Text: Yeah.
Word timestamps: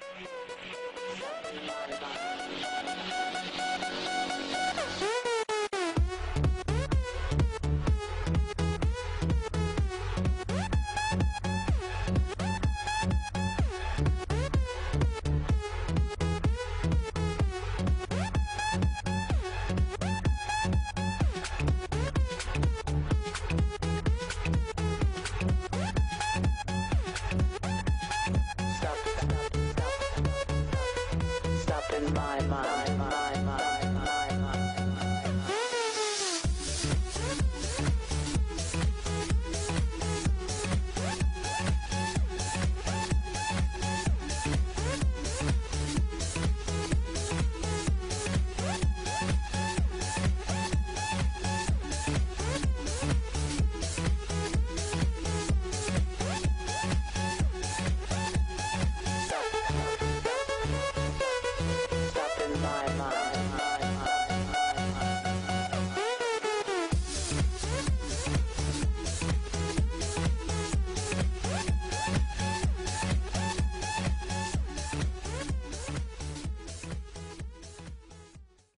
Yeah. 0.00 0.39